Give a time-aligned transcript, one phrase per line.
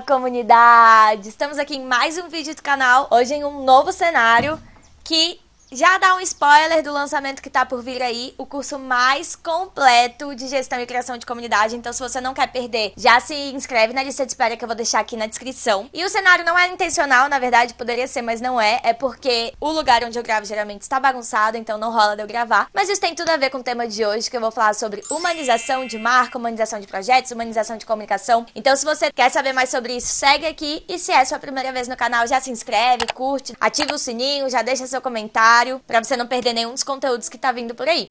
[0.00, 1.28] Comunidade!
[1.28, 4.60] Estamos aqui em mais um vídeo do canal, hoje em um novo cenário
[5.04, 5.40] que
[5.72, 10.34] já dá um spoiler do lançamento que tá por vir aí, o curso mais completo
[10.34, 11.74] de gestão e criação de comunidade.
[11.74, 14.68] Então, se você não quer perder, já se inscreve na lista de espera que eu
[14.68, 15.88] vou deixar aqui na descrição.
[15.92, 18.80] E o cenário não é intencional, na verdade, poderia ser, mas não é.
[18.84, 22.26] É porque o lugar onde eu gravo geralmente está bagunçado, então não rola de eu
[22.26, 22.68] gravar.
[22.72, 24.74] Mas isso tem tudo a ver com o tema de hoje, que eu vou falar
[24.74, 28.46] sobre humanização de marca, humanização de projetos, humanização de comunicação.
[28.54, 30.84] Então, se você quer saber mais sobre isso, segue aqui.
[30.88, 34.48] E se é sua primeira vez no canal, já se inscreve, curte, ativa o sininho,
[34.48, 35.53] já deixa seu comentário
[35.86, 38.08] para você não perder nenhum dos conteúdos que tá vindo por aí.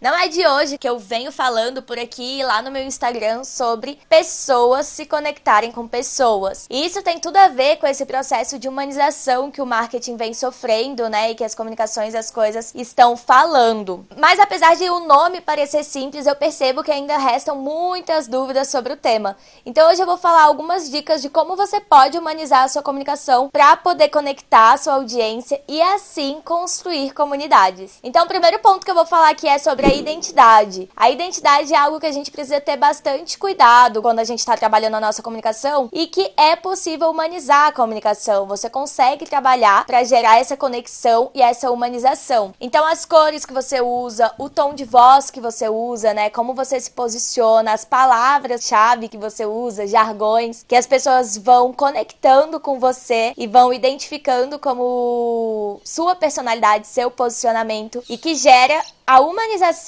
[0.00, 3.98] Não é de hoje que eu venho falando por aqui lá no meu Instagram sobre
[4.08, 6.66] pessoas se conectarem com pessoas.
[6.70, 10.32] E isso tem tudo a ver com esse processo de humanização que o marketing vem
[10.32, 11.30] sofrendo, né?
[11.32, 14.06] E que as comunicações, as coisas estão falando.
[14.16, 18.94] Mas apesar de o nome parecer simples, eu percebo que ainda restam muitas dúvidas sobre
[18.94, 19.36] o tema.
[19.66, 23.50] Então hoje eu vou falar algumas dicas de como você pode humanizar a sua comunicação
[23.50, 27.98] para poder conectar a sua audiência e assim construir comunidades.
[28.02, 30.88] Então o primeiro ponto que eu vou falar aqui é sobre a identidade.
[30.96, 34.56] A identidade é algo que a gente precisa ter bastante cuidado quando a gente está
[34.56, 38.46] trabalhando a nossa comunicação e que é possível humanizar a comunicação.
[38.46, 42.54] Você consegue trabalhar para gerar essa conexão e essa humanização.
[42.60, 46.30] Então, as cores que você usa, o tom de voz que você usa, né?
[46.30, 52.60] Como você se posiciona, as palavras-chave que você usa, jargões, que as pessoas vão conectando
[52.60, 58.80] com você e vão identificando como sua personalidade, seu posicionamento e que gera
[59.10, 59.79] a humanização,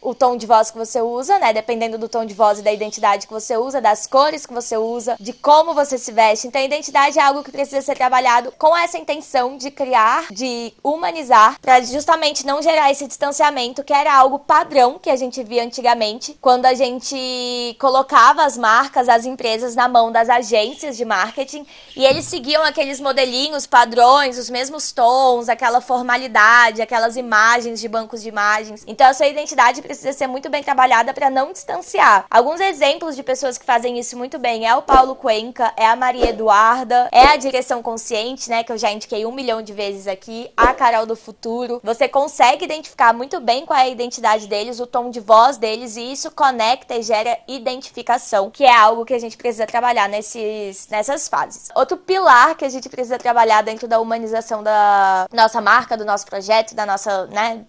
[0.00, 1.52] o tom de voz que você usa, né?
[1.52, 4.76] Dependendo do tom de voz e da identidade que você usa, das cores que você
[4.76, 6.46] usa, de como você se veste.
[6.46, 10.72] Então, a identidade é algo que precisa ser trabalhado com essa intenção de criar, de
[10.82, 15.64] humanizar, para justamente não gerar esse distanciamento, que era algo padrão que a gente via
[15.64, 21.66] antigamente, quando a gente colocava as marcas, as empresas na mão das agências de marketing
[21.96, 28.22] e eles seguiam aqueles modelinhos, padrões, os mesmos tons, aquela formalidade, aquelas imagens de bancos
[28.22, 28.50] de imagens
[28.86, 32.26] então a sua identidade precisa ser muito bem trabalhada para não distanciar.
[32.30, 35.96] Alguns exemplos de pessoas que fazem isso muito bem é o Paulo Cuenca, é a
[35.96, 40.06] Maria Eduarda, é a Direção Consciente, né, que eu já indiquei um milhão de vezes
[40.06, 41.80] aqui, a Carol do Futuro.
[41.82, 45.96] Você consegue identificar muito bem qual é a identidade deles, o tom de voz deles
[45.96, 50.88] e isso conecta e gera identificação, que é algo que a gente precisa trabalhar nesses,
[50.88, 51.68] nessas fases.
[51.74, 56.26] Outro pilar que a gente precisa trabalhar dentro da humanização da nossa marca, do nosso
[56.26, 57.64] projeto, da nossa, né,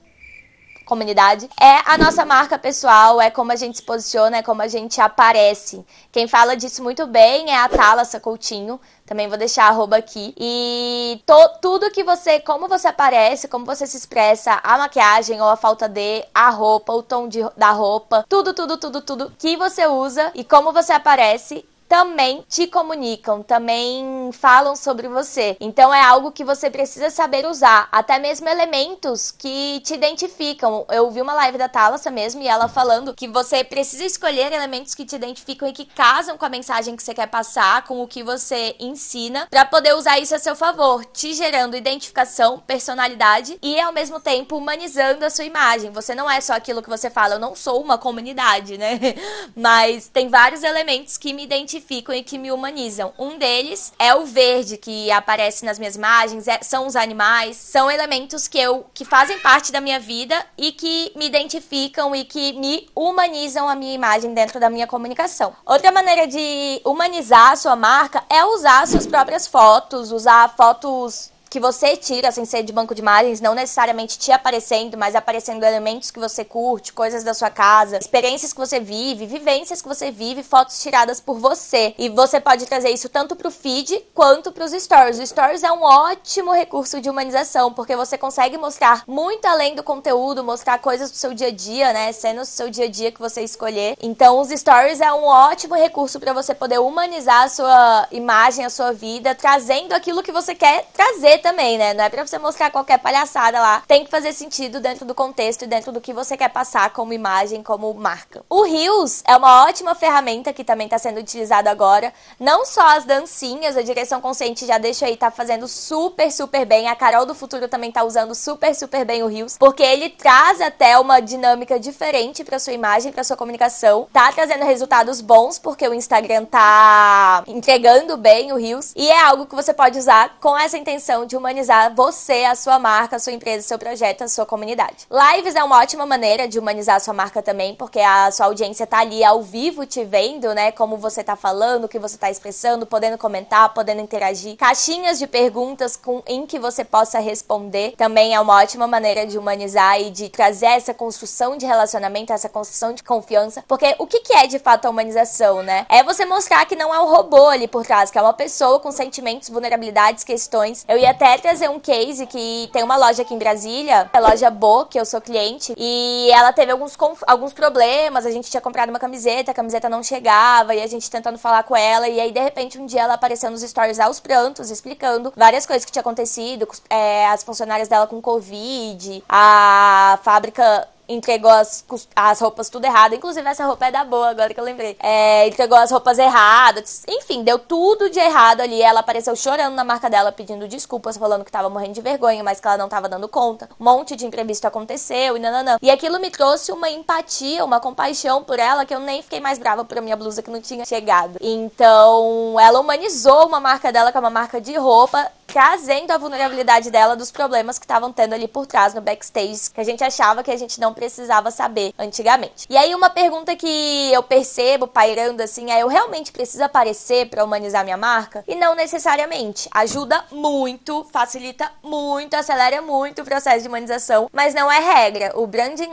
[0.92, 4.68] comunidade, é a nossa marca pessoal, é como a gente se posiciona, é como a
[4.68, 5.86] gente aparece.
[6.12, 10.34] Quem fala disso muito bem é a Thalassa Coutinho, também vou deixar arroba aqui.
[10.38, 15.48] E to, tudo que você, como você aparece, como você se expressa, a maquiagem ou
[15.48, 19.56] a falta de, a roupa, o tom de, da roupa, tudo, tudo, tudo, tudo que
[19.56, 25.58] você usa e como você aparece também te comunicam, também falam sobre você.
[25.60, 30.86] Então é algo que você precisa saber usar, até mesmo elementos que te identificam.
[30.90, 34.96] Eu vi uma live da Thalassa mesmo e ela falando que você precisa escolher elementos
[34.96, 38.08] que te identificam e que casam com a mensagem que você quer passar, com o
[38.08, 43.78] que você ensina, para poder usar isso a seu favor, te gerando identificação, personalidade e
[43.82, 45.92] ao mesmo tempo humanizando a sua imagem.
[45.92, 48.98] Você não é só aquilo que você fala, eu não sou uma comunidade, né?
[49.54, 53.14] Mas tem vários elementos que me identificam identificam e que me humanizam.
[53.18, 57.90] Um deles é o verde que aparece nas minhas imagens, é, são os animais, são
[57.90, 62.54] elementos que eu que fazem parte da minha vida e que me identificam e que
[62.54, 65.54] me humanizam a minha imagem dentro da minha comunicação.
[65.66, 71.60] Outra maneira de humanizar a sua marca é usar suas próprias fotos, usar fotos que
[71.60, 76.10] você tira sem ser de banco de imagens, não necessariamente te aparecendo, mas aparecendo elementos
[76.10, 80.44] que você curte, coisas da sua casa, experiências que você vive, vivências que você vive,
[80.44, 81.94] fotos tiradas por você.
[81.98, 85.20] E você pode trazer isso tanto pro feed quanto pros stories.
[85.20, 89.84] O stories é um ótimo recurso de humanização, porque você consegue mostrar muito além do
[89.84, 92.14] conteúdo, mostrar coisas do seu dia a dia, né?
[92.14, 93.98] Sendo o seu dia a dia que você escolher.
[94.02, 98.70] Então, os stories é um ótimo recurso para você poder humanizar a sua imagem, a
[98.70, 101.94] sua vida, trazendo aquilo que você quer trazer também, né?
[101.94, 103.84] Não é pra você mostrar qualquer palhaçada lá.
[103.88, 107.12] Tem que fazer sentido dentro do contexto e dentro do que você quer passar como
[107.14, 108.44] imagem, como marca.
[108.50, 112.14] O Reels é uma ótima ferramenta que também tá sendo utilizado agora.
[112.40, 116.88] Não só as dancinhas, a direção consciente já deixa aí, tá fazendo super, super bem.
[116.88, 120.62] A Carol do Futuro também tá usando super, super bem o Reels, porque ele traz
[120.62, 124.08] até uma dinâmica diferente para sua imagem, para sua comunicação.
[124.14, 128.94] Tá trazendo resultados bons, porque o Instagram tá entregando bem o Reels.
[128.96, 132.78] E é algo que você pode usar com essa intenção de humanizar você, a sua
[132.78, 135.08] marca, a sua empresa, seu projeto, a sua comunidade.
[135.10, 138.86] Lives é uma ótima maneira de humanizar a sua marca também, porque a sua audiência
[138.86, 140.74] tá ali ao vivo te vendo, né?
[140.74, 144.58] Como você tá falando, o que você tá expressando, podendo comentar, podendo interagir.
[144.58, 149.38] Caixinhas de perguntas com, em que você possa responder também é uma ótima maneira de
[149.38, 153.64] humanizar e de trazer essa construção de relacionamento, essa construção de confiança.
[153.70, 155.86] Porque o que, que é de fato a humanização, né?
[155.88, 158.82] É você mostrar que não é um robô ali por trás, que é uma pessoa
[158.82, 160.84] com sentimentos, vulnerabilidades, questões.
[160.90, 164.50] Eu ia até trazer um case que tem uma loja aqui em Brasília, a loja
[164.50, 166.98] Bo, que eu sou cliente, e ela teve alguns,
[167.28, 168.26] alguns problemas.
[168.26, 171.62] A gente tinha comprado uma camiseta, a camiseta não chegava, e a gente tentando falar
[171.62, 175.32] com ela, e aí de repente um dia ela apareceu nos stories aos prantos, explicando
[175.38, 181.86] várias coisas que tinha acontecido, é, as funcionárias dela com Covid, a fábrica entregou as,
[182.16, 183.14] as roupas tudo errado.
[183.14, 184.98] Inclusive, essa roupa é da boa, agora que eu lembrei.
[185.00, 187.04] É, entregou as roupas erradas.
[187.08, 188.82] Enfim, deu tudo de errado ali.
[188.82, 192.60] Ela apareceu chorando na marca dela, pedindo desculpas, falando que tava morrendo de vergonha, mas
[192.60, 193.70] que ela não tava dando conta.
[193.80, 195.78] Um monte de imprevisto aconteceu e nananã.
[195.82, 199.60] E aquilo me trouxe uma empatia, uma compaixão por ela, que eu nem fiquei mais
[199.60, 201.38] brava por a minha blusa que não tinha chegado.
[201.42, 206.90] Então, ela humanizou uma marca dela, que é uma marca de roupa, trazendo a vulnerabilidade
[206.90, 210.44] dela dos problemas que estavam tendo ali por trás no backstage, que a gente achava
[210.44, 212.66] que a gente não precisava saber antigamente.
[212.70, 217.44] E aí uma pergunta que eu percebo pairando assim é: eu realmente preciso aparecer para
[217.44, 218.44] humanizar minha marca?
[218.48, 219.68] E não necessariamente.
[219.74, 225.34] Ajuda muito, facilita muito, acelera muito o processo de humanização, mas não é regra.
[225.36, 225.92] O branding,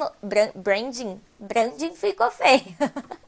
[0.55, 2.63] branding, branding ficou feio.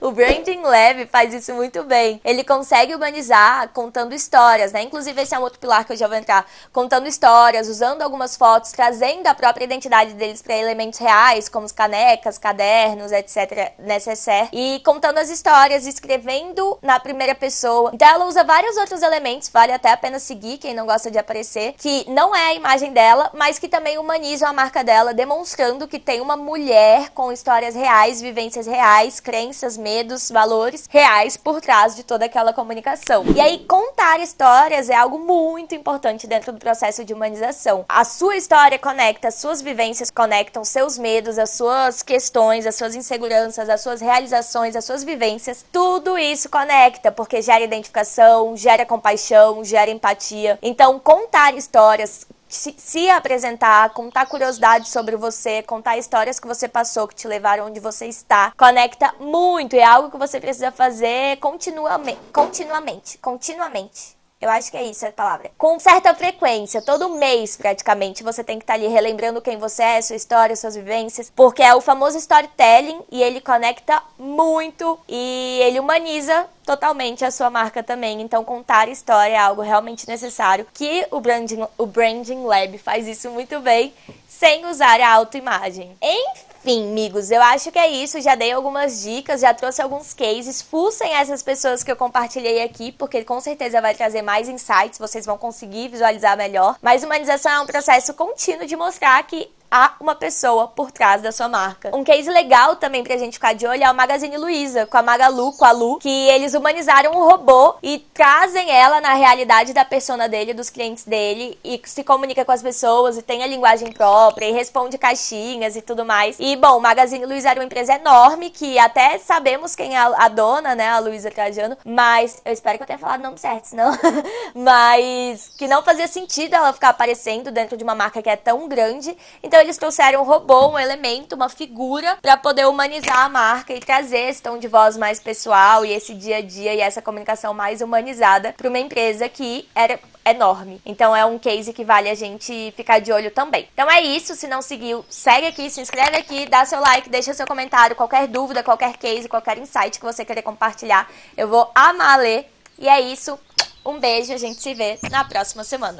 [0.00, 2.20] O Branding Lab faz isso muito bem.
[2.24, 4.82] Ele consegue humanizar contando histórias, né?
[4.82, 6.46] Inclusive, esse é um outro pilar que eu já vou entrar.
[6.72, 12.38] Contando histórias, usando algumas fotos, trazendo a própria identidade deles para elementos reais, como canecas,
[12.38, 13.72] cadernos, etc.
[13.78, 14.48] necessaire.
[14.52, 17.90] E contando as histórias, escrevendo na primeira pessoa.
[17.92, 21.18] Então, ela usa vários outros elementos, vale até a pena seguir quem não gosta de
[21.18, 25.88] aparecer, que não é a imagem dela, mas que também humanizam a marca dela, demonstrando
[25.88, 31.60] que tem uma mulher com histórias reais, vivências reais, crenças crenças, medos, valores reais por
[31.60, 33.24] trás de toda aquela comunicação.
[33.34, 37.84] E aí, contar histórias é algo muito importante dentro do processo de humanização.
[37.88, 42.94] A sua história conecta, as suas vivências conectam seus medos, as suas questões, as suas
[42.94, 45.64] inseguranças, as suas realizações, as suas vivências.
[45.72, 50.58] Tudo isso conecta, porque gera identificação, gera compaixão, gera empatia.
[50.62, 57.08] Então, contar histórias, se, se, apresentar, contar curiosidades sobre você, contar histórias que você passou,
[57.08, 59.74] que te levaram onde você está, conecta muito.
[59.74, 62.20] É algo que você precisa fazer continuamente.
[62.32, 63.18] Continuamente.
[63.18, 64.15] Continuamente.
[64.38, 65.50] Eu acho que é isso a palavra.
[65.56, 69.82] Com certa frequência, todo mês praticamente, você tem que estar tá ali relembrando quem você
[69.82, 75.58] é, sua história, suas vivências, porque é o famoso storytelling e ele conecta muito e
[75.62, 78.20] ele humaniza totalmente a sua marca também.
[78.20, 83.30] Então, contar história é algo realmente necessário, que o Branding, o branding Lab faz isso
[83.30, 83.94] muito bem,
[84.28, 85.96] sem usar a autoimagem.
[86.02, 88.20] Enfim enfim, amigos, eu acho que é isso.
[88.20, 90.60] Já dei algumas dicas, já trouxe alguns cases.
[90.60, 95.24] Fussem essas pessoas que eu compartilhei aqui, porque com certeza vai trazer mais insights, vocês
[95.24, 96.76] vão conseguir visualizar melhor.
[96.82, 101.32] Mas humanização é um processo contínuo de mostrar que há uma pessoa por trás da
[101.32, 101.94] sua marca.
[101.94, 105.02] Um case legal também pra gente ficar de olho é o Magazine Luiza, com a
[105.02, 109.84] Magalu, com a Lu, que eles humanizaram um robô e trazem ela na realidade da
[109.84, 113.92] persona dele, dos clientes dele, e se comunica com as pessoas e tem a linguagem
[113.92, 116.36] própria e responde caixinhas e tudo mais.
[116.38, 120.28] E, bom, o Magazine Luiza era uma empresa enorme que até sabemos quem é a
[120.28, 123.66] dona, né, a Luiza Trajano, mas eu espero que eu tenha falado o nome certo,
[123.66, 123.96] senão.
[124.54, 128.68] mas que não fazia sentido ela ficar aparecendo dentro de uma marca que é tão
[128.68, 129.16] grande.
[129.42, 133.72] Então, então eles trouxeram um robô, um elemento, uma figura para poder humanizar a marca
[133.72, 137.00] e trazer esse tom de voz mais pessoal e esse dia a dia e essa
[137.00, 140.78] comunicação mais humanizada para uma empresa que era enorme.
[140.84, 143.66] Então é um case que vale a gente ficar de olho também.
[143.72, 147.32] Então é isso, se não seguiu, segue aqui, se inscreve aqui, dá seu like, deixa
[147.32, 152.18] seu comentário, qualquer dúvida, qualquer case, qualquer insight que você querer compartilhar, eu vou amar
[152.18, 152.46] ler.
[152.78, 153.38] E é isso.
[153.86, 155.94] Um beijo, a gente se vê na próxima semana.